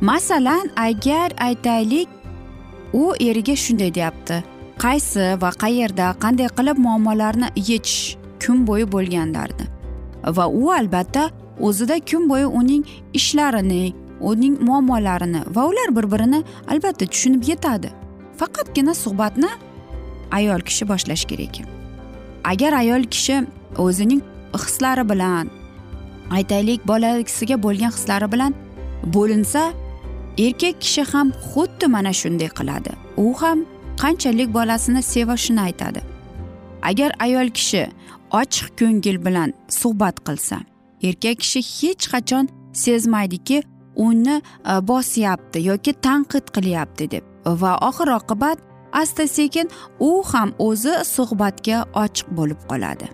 Masalan 0.00 0.66
agar 0.76 1.30
aytaylik 1.48 2.08
u 2.92 3.14
eriga 3.20 3.56
shunday 3.64 3.94
deyapti. 3.94 4.42
Qaysi 4.84 5.24
va 5.42 5.50
qayerda 5.62 6.06
qanday 6.22 6.48
qilib 6.56 6.78
muammolarni 6.86 7.48
yechish 7.70 8.16
kun 8.42 8.66
bo'yi 8.68 8.86
bo'lganlardi 8.94 9.64
va 10.36 10.46
u 10.48 10.70
albatta 10.72 11.30
o'zida 11.60 11.98
kun 12.10 12.28
bo'yi 12.28 12.46
uning 12.46 12.84
ishlarini 13.12 13.94
uning 14.30 14.56
muammolarini 14.68 15.42
va 15.54 15.66
ular 15.70 15.96
bir 15.96 16.06
birini 16.12 16.40
albatta 16.70 17.06
tushunib 17.06 17.42
yetadi. 17.50 17.90
Faqatgina 18.40 18.94
suhbatni 18.94 19.50
ayol 20.38 20.60
kishi 20.68 20.88
boshlash 20.88 21.24
kerak 21.30 21.56
agar 22.44 22.72
ayol 22.72 23.04
kishi 23.14 23.36
o'zining 23.78 24.22
hislari 24.54 25.04
bilan 25.10 25.50
aytaylik 26.30 26.86
bolasiga 26.90 27.56
bo'lgan 27.62 27.92
hislari 27.96 28.32
bilan 28.32 28.54
bo'linsa 29.16 29.62
erkak 30.38 30.80
kishi 30.84 31.02
ham 31.12 31.32
xuddi 31.50 31.86
mana 31.86 32.12
shunday 32.20 32.50
qiladi. 32.58 32.92
U 33.16 33.34
ham 33.40 33.58
qanchalik 34.02 34.54
bolasini 34.54 35.02
sevishini 35.02 35.60
aytadi. 35.60 36.00
Agar 36.82 37.10
ayol 37.18 37.48
kishi 37.58 37.82
ochiq 38.40 38.68
ko'ngil 38.78 39.18
bilan 39.26 39.50
suhbat 39.80 40.16
qilsa 40.26 40.56
erkak 41.08 41.36
kishi 41.42 41.60
hech 41.76 42.04
qachon 42.12 42.48
sezmaydiki 42.84 43.62
uni 43.96 44.36
e, 44.40 44.88
bosyapti 44.88 45.58
yoki 45.68 45.92
tanqid 45.92 46.46
qilyapti 46.54 47.10
deb. 47.10 47.24
Va 47.46 47.78
oxir 47.88 48.08
oqibat 48.20 48.58
asta 48.92 49.26
sekin 49.26 49.68
u 50.00 50.22
ham 50.32 50.54
o'zi 50.58 50.94
suhbatga 51.04 51.84
ochiq 52.04 52.26
bo'lib 52.38 52.60
qoladi. 52.70 53.10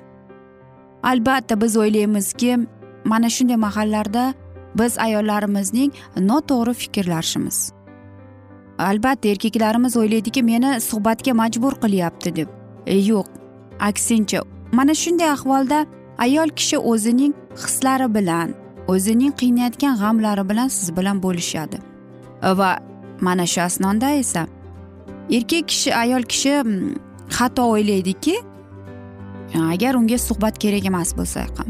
Albatta 1.02 1.60
biz 1.60 1.76
o'ylaymizki 1.76 2.58
mana 3.04 3.28
shunday 3.30 3.56
mahallarda 3.56 4.24
biz 4.78 4.98
ayollarimizning 4.98 5.92
noto'g'ri 6.16 6.74
fikrlashimiz 6.74 7.80
albatta 8.80 9.28
erkaklarimiz 9.28 9.96
o'ylaydiki 9.96 10.42
meni 10.42 10.80
suhbatga 10.80 11.34
majbur 11.34 11.74
qilyapti 11.82 12.36
deb. 12.36 12.48
E, 12.86 12.96
yo'q 12.96 13.26
aksincha 13.80 14.42
mana 14.72 14.94
shunday 14.94 15.30
ahvolda 15.30 15.86
ayol 16.18 16.48
kishi 16.48 16.78
o'zining 16.78 17.34
hislari 17.62 18.14
bilan 18.14 18.54
o'zining 18.88 19.32
qiynayotgan 19.40 19.98
g'amlari 20.02 20.48
bilan 20.48 20.68
siz 20.68 20.96
bilan 20.96 21.22
bo'lishadi. 21.22 21.78
Va 22.42 22.78
mana 23.20 23.46
shu 23.46 23.60
asnoda 23.60 24.10
esa 24.10 24.46
erkak 25.30 25.68
kishi 25.68 25.94
ayol 25.94 26.22
kishi 26.22 26.54
mm, 26.62 26.94
xato 27.36 27.62
o'ylaydiki 27.72 28.36
agar 29.72 29.94
unga 29.94 30.18
suhbat 30.18 30.58
kerak 30.58 30.84
emas 30.86 31.10
bo'lsa 31.18 31.40
ham. 31.40 31.68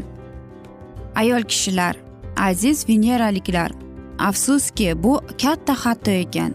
Ayol 1.15 1.43
kishilar 1.43 1.95
aziz 2.37 2.89
veneraliklar 2.89 3.71
afsuski 4.19 5.03
bu 5.03 5.21
katta 5.41 5.73
xato 5.83 6.11
ekan. 6.11 6.51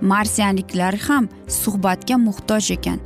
Marsianliklar 0.00 0.94
ham 1.08 1.28
suhbatga 1.48 2.16
muhtoj 2.18 2.70
ekan. 2.70 2.98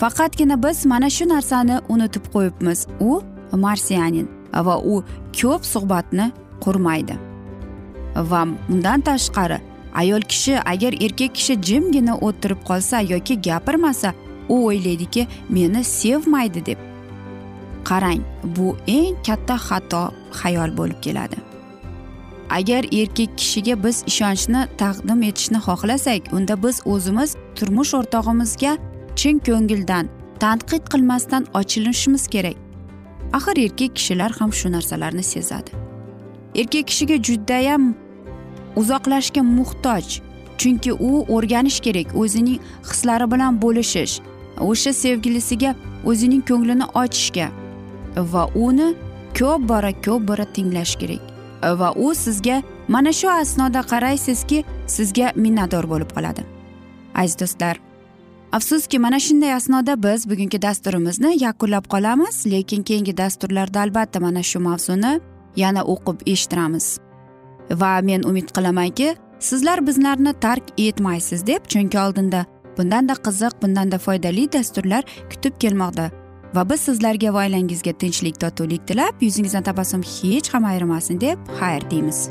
Faqatgina 0.00 0.56
biz 0.62 0.86
mana 0.86 1.10
shu 1.10 1.28
narsani 1.28 1.76
unutib 1.88 2.24
qo'yibmiz. 2.34 2.86
U 3.00 3.22
marsianin 3.52 4.28
va 4.54 4.78
u 4.78 5.04
ko'p 5.38 5.62
suhbatni 5.72 6.32
qurmaydi. 6.64 7.14
Va 8.30 8.42
undan 8.72 9.00
tashqari 9.00 9.58
ayol 9.94 10.22
kishi 10.32 10.54
agar 10.72 10.92
erkak 11.06 11.34
kishi 11.34 11.54
jimgina 11.62 12.14
o'tirib 12.26 12.60
qolsa 12.68 13.00
yoki 13.00 13.42
gapirmasa 13.42 14.14
u 14.48 14.66
o'ylaydiki 14.66 15.26
meni 15.48 15.84
sevmaydi 15.84 16.66
deb 16.66 16.78
qarang 17.84 18.20
bu 18.56 18.76
eng 18.86 19.16
katta 19.26 19.56
xato 19.68 20.02
xayol 20.40 20.76
bo'lib 20.78 21.00
keladi. 21.02 21.36
Agar 22.50 22.84
erkak 23.00 23.38
kishiga 23.38 23.74
biz 23.84 24.04
ishonchni 24.10 24.62
taqdim 24.82 25.22
etishni 25.22 25.58
xohlasak 25.66 26.22
unda 26.36 26.54
biz 26.62 26.76
o'zimiz 26.92 27.36
turmush 27.56 27.92
o'rtog'imizga 27.98 28.72
chin 29.20 29.38
ko'ngildan 29.48 30.04
tanqid 30.42 30.82
qilmasdan 30.92 31.46
ochilishimiz 31.60 32.24
kerak. 32.34 32.56
Axir 33.32 33.56
erkak 33.66 33.96
kishilar 33.96 34.30
ham 34.38 34.52
shu 34.52 34.72
narsalarni 34.72 35.22
sezadi. 35.22 35.70
Erkak 36.54 36.86
kishiga 36.90 37.16
judayam 37.22 37.94
uzoqlashga 38.76 39.42
muhtoj 39.58 40.06
chunki 40.58 40.92
u 40.92 41.10
o'rganish 41.34 41.80
kerak 41.86 42.08
o'zining 42.22 42.58
hislari 42.90 43.26
bilan 43.32 43.62
bo'lishish 43.62 44.14
o'sha 44.70 44.92
sevgilisiga 44.92 45.74
o'zining 46.10 46.42
ko'nglini 46.50 46.86
ochishga 47.02 47.48
va 48.32 48.44
uni 48.66 48.88
ko'p 49.38 49.68
bora 49.70 49.92
ko'p 50.06 50.22
bora 50.28 50.44
tinglash 50.44 50.94
kerak. 51.00 51.22
Va 51.80 51.92
u 51.96 52.14
sizga 52.14 52.62
mana 52.88 53.12
shu 53.12 53.28
asnoda 53.30 53.80
qaraysizki 53.92 54.64
sizga 54.86 55.32
minnatdor 55.44 55.84
bo'lib 55.92 56.10
qoladi. 56.16 56.42
Aziz 57.14 57.36
do'stlar 57.42 57.76
afsuski 58.52 58.98
mana 58.98 59.20
shunday 59.20 59.54
asnoda 59.54 60.02
biz 60.02 60.30
bugungi 60.30 60.62
dasturimizni 60.62 61.44
yakunlab 61.44 61.84
qolamiz 61.84 62.46
lekin 62.46 62.82
keyingi 62.82 63.16
dasturlarda 63.16 63.80
albatta 63.80 64.20
mana 64.20 64.42
shu 64.42 64.60
mavzuni 64.60 65.20
yana 65.56 65.82
o'qib 65.84 66.18
eshittiramiz. 66.26 66.98
Va 67.70 68.00
men 68.02 68.22
umid 68.22 68.48
qilamanki 68.56 69.16
sizlar 69.38 69.86
bizlarni 69.86 70.32
tark 70.40 70.64
etmaysiz 70.78 71.46
deb 71.46 71.62
chunki 71.68 71.98
oldinda 71.98 72.44
bundanda 72.78 73.12
qiziq 73.12 73.62
bundanda 73.62 73.98
foydali 73.98 74.52
dasturlar 74.52 75.04
kutib 75.30 75.54
kelmoqda. 75.62 76.10
Va 76.54 76.70
biz 76.70 76.80
sizlarga 76.80 77.34
va 77.34 77.44
oilangizga 77.46 77.92
tinchlik 77.92 78.40
totuvlik 78.40 78.86
tilab 78.86 79.14
yuzingizdan 79.20 79.62
tabassum 79.62 80.02
hech 80.02 80.54
ham 80.54 80.64
ayrimasin 80.64 81.20
deb 81.20 81.38
xayr 81.60 81.90
deymiz. 81.90 82.30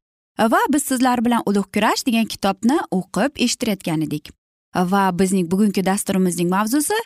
Va 0.39 0.59
biz 0.69 0.83
sizlar 0.83 1.25
bilan 1.25 1.43
ulug' 1.45 1.71
kurash 1.73 2.05
degan 2.07 2.25
kitobni 2.25 2.77
o'qib 2.91 3.31
eshittirayotgan 3.45 4.01
edik 4.07 4.31
va 4.75 5.11
bizning 5.19 5.51
bugungi 5.51 5.85
dasturimizning 5.85 6.49
mavzusi 6.49 6.99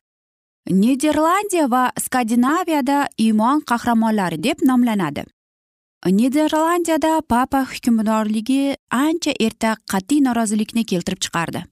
niderlandiya 0.69 1.69
va 1.71 1.91
skandinaviyada 1.99 3.07
iymon 3.17 3.61
qahramonlari 3.61 4.43
deb 4.43 4.63
nomlanadi. 4.63 5.23
Niderlandiyada 6.05 7.21
papa 7.21 7.65
hukmdorligi 7.65 8.75
ancha 8.91 9.31
erta 9.39 9.75
qat'iy 9.91 10.21
norozilikni 10.23 10.85
keltirib 10.85 11.19
chiqardi. 11.19 11.63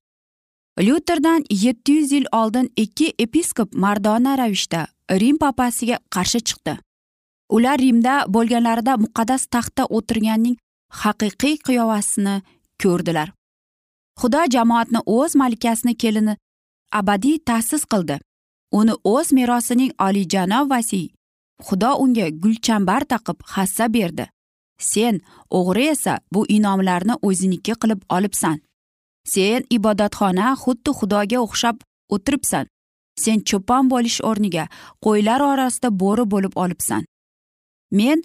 Lyuterdan 0.80 1.44
yetti 1.50 1.92
yuz 2.00 2.12
yil 2.12 2.26
oldin 2.32 2.70
ikki 2.76 3.13
episkop 3.20 3.76
mardona 3.76 4.38
ravishda 4.38 4.88
rim 5.12 5.38
papasiga 5.38 6.00
qarshi 6.10 6.42
chiqdi. 6.42 6.78
Ular 7.50 7.78
rimda 7.78 8.26
bo'lganlarida 8.28 8.98
muqaddas 8.98 9.46
taxtda 9.46 9.86
o'tirganning 9.86 10.58
haqiqiy 11.01 11.56
qiyofasini 11.65 12.36
ko'rdilar. 12.82 13.29
Xudo 14.19 14.41
jamoatni 14.56 14.99
o'z 15.17 15.32
malikasini 15.41 15.93
kelini 16.01 16.34
abadiy 16.99 17.38
ta'sis 17.47 17.84
qildi. 17.91 18.17
Uni 18.79 18.93
o'z 19.13 19.27
merosining 19.38 19.91
olijanob 20.08 20.69
vasiy 20.73 21.08
xudo 21.65 21.91
unga 22.03 22.27
gulchambar 22.43 23.03
taqib 23.12 23.38
hassa 23.53 23.86
berdi. 23.95 24.25
Sen 24.79 25.15
o'g'ri 25.58 25.86
esa 25.95 26.13
bu 26.34 26.41
inomlarni 26.56 27.15
o'ziniki 27.27 27.73
qilib 27.82 28.01
olibsan. 28.15 28.58
Sen 29.34 29.62
ibodatxona 29.77 30.47
xuddi 30.63 30.91
xudoga 30.99 31.38
o'xshab 31.45 31.77
o'tiribsan. 32.15 32.65
Sen 33.23 33.38
cho'pon 33.49 33.84
bo'lish 33.93 34.19
o'rniga 34.29 34.65
qo'ylar 35.06 35.41
orasida 35.51 35.89
bo'ri 36.01 36.25
bo'lib 36.34 36.53
olibsan. 36.63 37.06
Men 37.99 38.23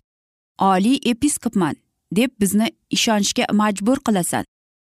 oliy 0.71 0.99
episkopman 1.13 1.77
deb 2.17 2.31
bizni 2.41 2.71
ishonishga 2.91 3.45
majbur 3.53 3.99
qilasan. 4.07 4.45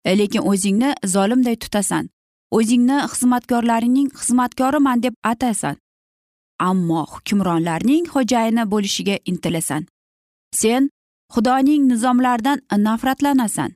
E, 0.05 0.19
lekin 0.19 0.43
o'zingni 0.51 0.95
zolimday 1.05 1.57
tutasan. 1.57 2.09
O'zingni 2.51 2.99
xizmatkorlaringning 3.13 4.11
xizmatkoriman 4.19 5.03
deb 5.03 5.15
atasan. 5.33 5.77
Ammo 6.59 7.07
hukmronlarning 7.13 8.05
xo'jayini 8.15 8.65
bo'lishiga 8.73 9.17
intilasan. 9.31 9.87
Sen 10.61 10.91
xudoning 11.35 11.83
nizomlaridan 11.91 12.59
nafratlanasan. 12.87 13.71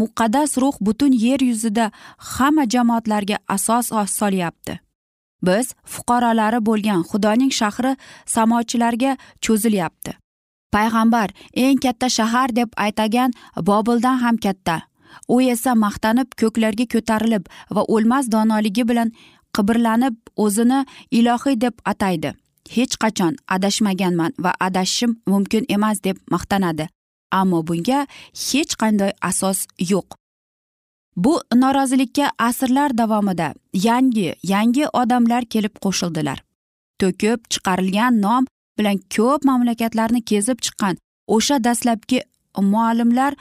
Muqaddas 0.00 0.50
ruh 0.62 0.76
butun 0.80 1.12
yer 1.12 1.40
yuzida 1.40 1.90
hamma 2.16 2.64
jamoatlarga 2.74 3.36
asos 3.48 3.86
solyapti 4.18 4.84
biz 5.46 5.74
fuqarolari 5.92 6.60
bo'lgan 6.68 7.00
xudoning 7.10 7.52
shahri 7.60 7.92
samochilarga 8.34 9.16
cho'zilyapti. 9.44 10.12
Payg'ambar 10.74 11.28
eng 11.64 11.78
katta 11.84 12.08
shahar 12.16 12.48
deb 12.58 12.70
aytagan 12.84 13.30
bobildan 13.68 14.16
ham 14.24 14.36
katta. 14.36 14.76
U 15.28 15.40
esa 15.40 15.74
maqtanib 15.84 16.28
ko'klarga 16.40 16.86
ko'tarilib 16.94 17.44
va 17.74 17.82
o'lmas 17.94 18.30
donoligi 18.34 18.84
bilan 18.90 19.12
qibrlanib 19.56 20.16
o'zini 20.44 20.80
ilohiy 21.18 21.60
deb 21.64 21.74
ataydi. 21.92 22.34
Hech 22.74 22.94
qachon 23.02 23.36
adashmaganman 23.54 24.32
va 24.44 24.52
adashishim 24.66 25.16
mumkin 25.26 25.64
emas 25.68 26.02
deb 26.06 26.16
maqtanadi. 26.34 26.88
Ammo 27.40 27.62
bunga 27.68 28.06
hech 28.46 28.72
qanday 28.80 29.12
asos 29.30 29.66
yo'q. 29.92 30.08
Bu 31.16 31.34
norozilikka 31.54 32.30
asrlar 32.38 32.90
davomida 32.98 33.48
yangi 33.72 34.34
yangi 34.52 34.84
odamlar 35.00 35.42
kelib 35.52 35.74
qo'shildilar. 35.84 36.38
To'kib 37.00 37.38
chiqarilgan 37.52 38.20
nom 38.24 38.44
bilan 38.78 38.98
ko'p 39.16 39.44
mamlakatlarni 39.50 40.24
kezib 40.30 40.58
chiqqan 40.64 40.96
o'sha 41.36 41.64
dastlabki 41.64 42.22
muallimlar 42.72 43.32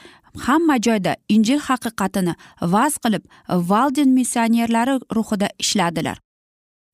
hamma 0.47 0.77
joyda 0.87 1.15
injil 1.29 1.59
haqiqatini 1.69 2.33
vaz 2.61 2.93
qilib 3.03 3.23
valden 3.71 4.09
missionerlari 4.19 4.99
ruhida 5.15 5.49
ishladilar 5.59 6.17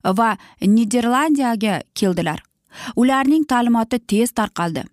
va 0.04 0.36
niderlandiyaga 0.62 1.82
keldilar. 1.94 2.42
Ularning 2.96 3.44
ta'limoti 3.44 3.98
tez 3.98 4.32
tarqaldi. 4.32 4.84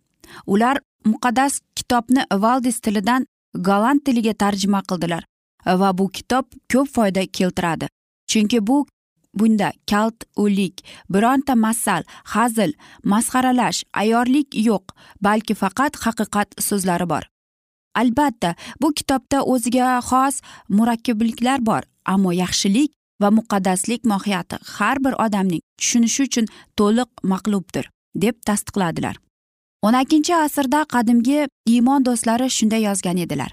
Ular 0.47 0.79
muqaddas 1.05 1.59
kitobni 1.75 2.25
valdis 2.31 2.79
tilidan 2.79 3.25
golland 3.53 4.01
tiliga 4.05 4.33
tarjima 4.33 4.81
qildilar 4.89 5.23
va 5.65 5.97
bu 5.97 6.09
kitob 6.11 6.45
ko'p 6.73 6.87
foyda 6.95 7.25
keltiradi. 7.25 7.87
Chunki 8.27 8.67
bu 8.67 8.85
bunda 9.39 9.71
kalt 9.91 10.23
o'lik 10.43 10.83
bironta 11.13 11.55
masal 11.55 12.03
hazil 12.33 12.71
masxaralash 13.13 13.79
ayyorlik 14.01 14.49
yo'q 14.69 14.85
balki 15.21 15.53
faqat 15.61 15.93
haqiqat 16.03 16.49
so'zlari 16.67 17.09
bor. 17.13 17.23
Albatta 18.01 18.55
bu 18.81 18.93
kitobda 18.97 19.43
o'ziga 19.53 19.99
xos 20.09 20.35
murakkabliklar 20.69 21.59
bor 21.69 21.83
ammo 22.13 22.31
yaxshilik 22.31 22.91
va 23.21 23.29
muqaddaslik 23.37 24.01
mohiyati 24.11 24.57
har 24.77 24.97
bir 25.03 25.13
odamning 25.25 25.63
tushunishi 25.79 26.23
uchun 26.27 26.45
to'liq 26.77 27.09
maqlubdir 27.31 27.85
deb 28.23 28.35
tasdiqladilar. 28.47 29.15
O'n 29.85 29.95
ikkinchi 30.01 30.33
asrda 30.35 30.79
qadimgi 30.93 31.39
iymon 31.73 32.05
do'stlari 32.07 32.47
shunday 32.57 32.81
yozgan 32.89 33.17
edilar. 33.25 33.51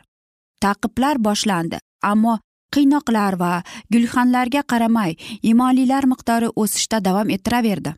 Taqiblar 0.64 1.16
boshlandi 1.26 1.78
ammo 2.12 2.38
qiynoqlar 2.74 3.38
va 3.42 3.52
gulxanlarga 3.92 4.62
qaramay 4.70 5.16
imonlilar 5.52 6.04
miqdori 6.12 6.48
o'sishda 6.62 7.04
davom 7.04 7.30
ettiraverdi. 7.36 7.94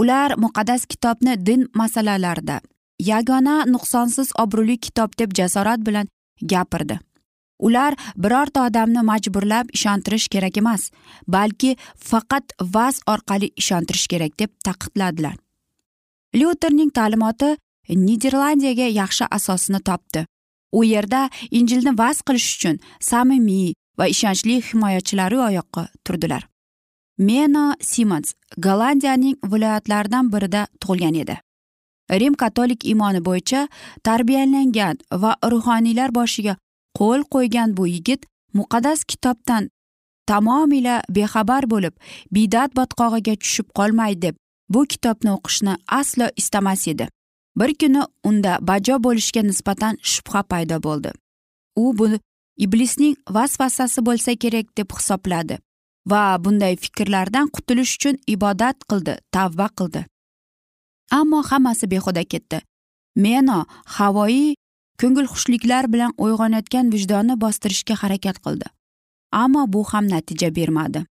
Ular 0.00 0.36
muqaddas 0.44 0.86
kitobni 0.92 1.34
din 1.46 1.68
masalalarida 1.80 2.60
yagona 3.00 3.56
nuqsonsiz 3.74 4.32
obro'li 4.44 4.76
kitob 4.78 5.10
deb 5.18 5.34
jasorat 5.38 5.80
bilan 5.86 6.08
gapirdi. 6.52 6.98
Ular 7.58 7.94
birorta 8.16 8.66
odamni 8.66 9.02
majburlab 9.10 9.70
ishontirish 9.72 10.28
kerak 10.28 10.56
emas 10.62 10.90
balki 11.28 11.76
faqat 12.10 12.52
vaz 12.74 13.00
orqali 13.06 13.50
ishontirish 13.56 14.06
kerak 14.12 14.38
deb 14.38 14.50
ta'kidladilar. 14.66 15.36
Lyuterning 16.34 16.90
ta'limoti 16.90 17.56
niderlandiyaga 17.88 18.88
yaxshi 19.00 19.24
asosini 19.30 19.80
topdi. 19.80 20.26
U 20.72 20.82
yerda 20.84 21.28
injilni 21.50 21.92
vaz 21.98 22.22
qilish 22.26 22.48
uchun 22.56 22.80
samimiy 23.00 23.74
va 23.98 24.06
ishonchli 24.14 24.62
himoyachilari 24.68 25.38
oyoqqa 25.48 25.88
turdilar. 26.04 26.42
Meno 27.18 27.74
simons 27.80 28.34
gollandiyaning 28.58 29.36
viloyatlaridan 29.52 30.32
birida 30.32 30.66
tug'ilgan 30.80 31.14
edi. 31.22 31.36
Rim 32.10 32.34
katolik 32.34 32.84
iymoni 32.84 33.24
bo'yicha 33.24 33.68
tarbiyalangan 34.04 34.96
va 35.22 35.36
ruhoniylar 35.52 36.14
boshiga 36.14 36.56
qo'l 36.98 37.22
qo'ygan 37.34 37.76
bu 37.76 37.86
yigit 37.86 38.26
muqaddas 38.54 39.04
kitobdan 39.04 39.70
tamomila 40.26 41.02
bexabar 41.08 41.70
bo'lib 41.70 41.94
bidat 42.34 42.76
botqog'iga 42.76 43.34
tushib 43.42 43.68
qolmay 43.78 44.22
deb 44.22 44.34
bu 44.68 44.84
kitobni 44.92 45.30
o'qishni 45.36 45.74
aslo 45.88 46.26
istamas 46.36 46.88
edi. 46.88 47.08
Bir 47.56 47.74
kuni 47.80 48.02
unda 48.24 48.58
bajo 48.60 48.96
bo'lishga 49.06 49.42
nisbatan 49.42 49.98
shubha 50.02 50.42
paydo 50.42 50.82
bo'ldi. 50.82 51.10
U 51.76 51.98
buni 51.98 52.18
iblisning 52.56 53.16
vasvasasi 53.30 54.00
bo'lsa 54.06 54.36
kerak 54.42 54.66
deb 54.78 54.92
hisobladi 54.96 55.58
va 56.10 56.22
bunday 56.44 56.76
fikrlardan 56.76 57.48
qutulish 57.54 57.94
uchun 57.96 58.16
ibodat 58.34 58.76
qildi 58.90 59.14
tavba 59.32 59.68
qildi. 59.78 60.04
Ammo 61.10 61.42
hammasi 61.50 61.90
behuda 61.90 62.24
ketdi. 62.24 62.60
Meno 63.16 63.64
havoyi 63.96 64.54
ko'ngilxushliklar 65.00 65.84
bilan 65.92 66.12
uyg'onayotgan 66.24 66.92
vijdonni 66.94 67.34
bostirishga 67.44 67.94
harakat 68.02 68.38
qildi. 68.44 68.66
Ammo 69.32 69.64
bu 69.72 69.84
ham 69.90 70.06
natija 70.14 70.54
bermadi. 70.58 71.04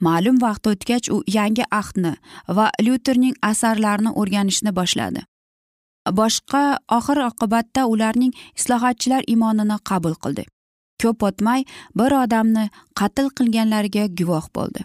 Ma'lum 0.00 0.40
vaqt 0.44 0.66
o'tgach 0.72 1.06
u 1.14 1.22
yangi 1.36 1.64
ahdni 1.80 2.12
va 2.56 2.66
lyuterning 2.86 3.34
asarlarini 3.50 4.10
o'rganishni 4.20 4.72
boshladi. 4.78 5.22
Boshqa 6.18 6.64
oxir 6.98 7.18
oqibatda 7.30 7.86
ularning 7.92 8.32
islohotchilar 8.58 9.22
iymonini 9.32 9.78
qabul 9.90 10.14
qildi. 10.24 10.44
Ko'p 11.02 11.22
o'tmay 11.28 11.64
bir 11.98 12.12
odamni 12.24 12.64
qatl 13.00 13.26
qilganlariga 13.38 14.04
guvoh 14.18 14.46
bo'ldi. 14.56 14.80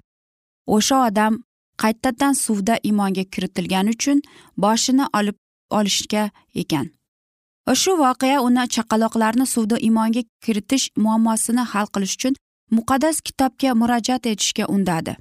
O'sha 0.76 0.98
odam 1.08 1.34
qaytadan 1.82 2.34
suvda 2.46 2.76
imonga 2.92 3.24
kiritilgani 3.34 3.90
uchun 3.98 4.22
boshini 4.64 5.06
olib 5.20 5.38
olishga 5.78 6.24
ekan. 6.62 6.90
Shu 7.82 7.92
voqea 8.04 8.38
uni 8.48 8.64
chaqaloqlarni 8.76 9.46
suvda 9.54 9.78
imonga 9.90 10.24
kiritish 10.46 10.86
muammosini 11.04 11.64
hal 11.72 11.88
qilish 11.94 12.16
uchun 12.18 12.34
muqaddas 12.78 13.18
kitobga 13.28 13.74
murojaat 13.82 14.24
etishga 14.32 14.66
undadi. 14.76 15.14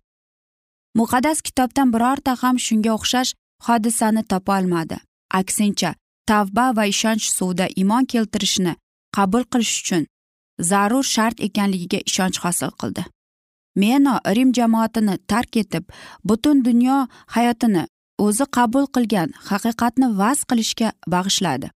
Muqaddas 0.99 1.39
kitobdan 1.47 1.93
birorta 1.95 2.33
ham 2.43 2.57
shunga 2.67 2.91
o'xshash 2.99 3.31
hodisani 3.67 4.23
topa 4.31 4.59
olmadi. 4.59 4.97
Aksincha 5.41 5.91
tavba 6.29 6.67
va 6.77 6.85
ishonch 6.93 7.27
suvda 7.39 7.67
iymon 7.81 8.05
keltirishni 8.13 8.73
qabul 9.17 9.43
qilish 9.53 9.75
uchun 9.83 10.03
zarur 10.61 11.05
shart 11.05 11.41
ekanligiga 11.41 12.01
ishonch 12.07 12.39
hosil 12.45 12.71
qildi. 12.81 13.05
Meno 13.77 14.19
rim 14.37 14.53
jamoatini 14.53 15.19
tark 15.27 15.57
etib 15.57 15.85
butun 16.25 16.65
dunyo 16.65 17.07
hayotini 17.35 17.87
o'zi 18.19 18.45
qabul 18.57 18.87
qilgan 18.95 19.29
haqiqatni 19.49 20.09
vaz 20.21 20.39
qilishga 20.51 20.89
bag'ishladi. 21.15 21.71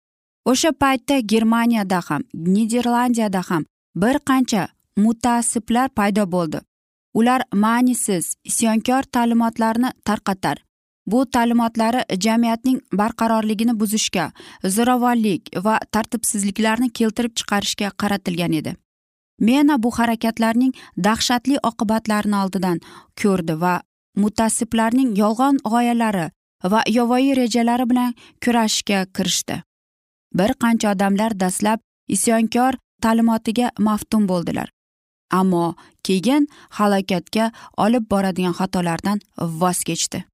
O'sha 0.50 0.72
paytda 0.82 1.20
germaniyada 1.32 2.00
ham 2.08 2.22
niderlandiyada 2.54 3.42
ham 3.48 3.62
bir 4.02 4.16
qancha 4.28 4.62
mutaassiblar 5.04 5.88
paydo 5.98 6.24
bo'ldi. 6.34 6.58
Ular 7.14 7.42
ma'nisiz 7.64 8.34
isyonkor 8.50 9.02
ta'limotlarni 9.14 9.90
tarqatar 10.04 10.56
bu 11.06 11.24
ta'limotlari 11.30 12.04
jamiyatning 12.24 12.80
barqarorligini 13.00 13.74
buzishga 13.80 14.30
zo'ravonlik 14.64 15.50
va 15.64 15.78
tartibsizliklarni 15.92 16.90
keltirib 16.98 17.34
chiqarishga 17.38 17.90
qaratilgan 18.02 18.52
edi. 18.60 18.76
Mena 19.40 19.82
bu 19.82 19.90
harakatlarning 19.98 20.72
dahshatli 21.04 21.58
oqibatlarini 21.70 22.36
oldidan 22.42 22.80
ko'rdi 23.22 23.60
va 23.60 23.74
mutassiblarning 24.16 25.16
yolg'on 25.18 25.58
g'oyalari 25.72 26.30
va 26.72 26.82
yovvoyi 26.88 27.36
rejalari 27.36 27.90
bilan 27.90 28.14
kurashishga 28.44 29.06
kirishdi. 29.16 29.62
Bir 30.34 30.54
qancha 30.62 30.92
odamlar 30.94 31.40
dastlab 31.40 31.80
isyonkor 32.08 32.78
ta'limotiga 33.02 33.70
maftun 33.78 34.28
bo'ldilar. 34.28 34.68
Ammo 35.32 35.74
keyin 36.06 36.46
halokatga 36.78 37.50
olib 37.76 38.04
boradigan 38.10 38.54
xatolardan 38.60 39.18
voz 39.60 39.82
kechdi. 39.88 40.24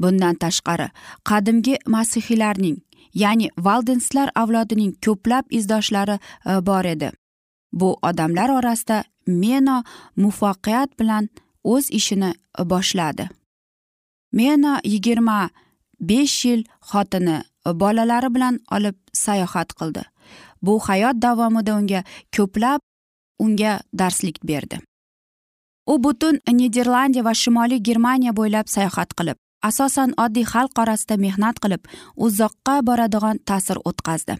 Bundan 0.00 0.34
tashqari 0.34 0.88
qadimgi 1.28 1.74
masihiylarning 1.86 2.78
ya'ni 3.14 3.48
valdenslar 3.58 4.30
avlodining 4.34 4.92
ko'plab 5.04 5.44
izdoshlari 5.50 6.18
e, 6.46 6.66
bor 6.66 6.84
edi. 6.84 7.10
Bu 7.72 7.98
odamlar 8.02 8.48
orasida 8.48 9.04
meno 9.26 9.82
muvaffaqiyat 10.16 10.98
bilan 11.00 11.28
o'z 11.64 11.90
ishini 11.90 12.32
e, 12.58 12.70
boshladi. 12.70 13.28
Meno 14.32 14.78
yigirma 14.84 15.50
besh 16.00 16.44
yil 16.44 16.64
xotini 16.90 17.38
e, 17.66 17.80
bolalari 17.80 18.34
bilan 18.34 18.60
olib 18.72 18.96
sayohat 19.12 19.72
qildi. 19.78 20.02
Bu 20.62 20.78
hayot 20.88 21.16
davomida 21.22 21.76
unga 21.78 22.04
ko'plab 22.36 22.80
unga 23.38 23.80
darslik 23.98 24.38
berdi. 24.44 24.80
U 25.86 26.04
butun 26.04 26.40
niderlandiya 26.52 27.24
va 27.24 27.34
shimoliy 27.34 27.80
germaniya 27.88 28.32
bo'ylab 28.36 28.66
sayohat 28.68 29.14
qilib 29.18 29.38
asosan 29.62 30.14
oddiy 30.24 30.46
xalq 30.52 30.82
orasida 30.82 31.16
mehnat 31.16 31.56
qilib 31.62 31.82
uzoqqa 32.26 32.76
boradigan 32.88 33.36
ta'sir 33.48 33.78
o'tkazdi. 33.88 34.38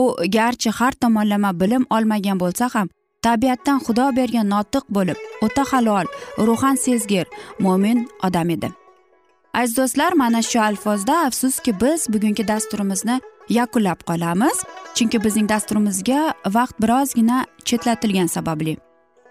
U 0.00 0.02
garchi 0.36 0.70
har 0.78 0.92
tomonlama 1.02 1.50
bilim 1.60 1.84
olmagan 1.90 2.38
bo'lsa 2.42 2.68
ham 2.74 2.88
tabiatdan 3.22 3.78
xudo 3.86 4.06
bergan 4.18 4.48
notiq 4.54 4.84
bo'lib 4.96 5.18
o'ta 5.44 5.64
halol 5.70 6.06
ruhan 6.46 6.76
sezgir 6.84 7.26
mo'min 7.64 7.98
odam 8.26 8.50
edi. 8.56 8.68
Aziz 9.54 9.76
do'stlar 9.78 10.12
mana 10.12 10.42
shu 10.42 10.58
alfozda 10.60 11.14
afsuski 11.28 11.72
biz 11.82 12.00
bugungi 12.12 12.48
dasturimizni 12.48 13.16
yakunlab 13.58 14.00
qolamiz 14.10 14.58
chunki 14.96 15.18
bizning 15.24 15.48
dasturimizga 15.48 16.20
vaqt 16.56 16.76
birozgina 16.82 17.38
chetlatilgani 17.68 18.28
sababli. 18.28 18.87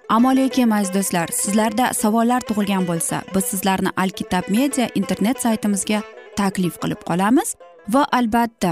Ammo 0.10 0.32
lekin 0.36 0.72
aziz 0.72 0.94
do'stlar 0.96 1.28
sizlarda 1.42 1.86
savollar 2.02 2.42
tug'ilgan 2.50 2.86
bo'lsa 2.90 3.18
biz 3.36 3.46
sizlarni 3.52 3.92
alkitab 4.04 4.46
media 4.58 4.88
internet 5.00 5.42
saytimizga 5.46 6.00
taklif 6.40 6.76
qilib 6.82 7.02
qolamiz 7.10 7.50
va 7.94 8.04
albatta 8.20 8.72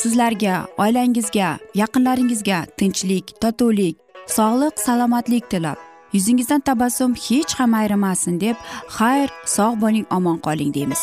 sizlarga 0.00 0.54
oilangizga 0.84 1.48
yaqinlaringizga 1.82 2.58
tinchlik 2.78 3.34
totuvlik 3.42 3.96
sog'lik 4.36 4.74
salomatlik 4.86 5.50
tilab 5.50 5.78
yuzingizdan 6.12 6.60
tabassum 6.68 7.12
hech 7.26 7.52
ham 7.58 7.74
ayrimasin 7.80 8.40
deb 8.44 8.56
xayr 8.98 9.28
sog' 9.56 9.80
bo'ling 9.82 10.06
omon 10.18 10.38
qoling 10.46 10.74
deymiz. 10.74 11.02